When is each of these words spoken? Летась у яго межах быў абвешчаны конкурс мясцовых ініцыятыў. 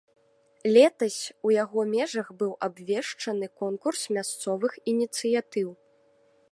Летась 0.77 1.17
у 1.49 1.51
яго 1.63 1.79
межах 1.93 2.27
быў 2.39 2.51
абвешчаны 2.67 3.45
конкурс 3.61 4.01
мясцовых 4.19 4.73
ініцыятыў. 4.95 5.69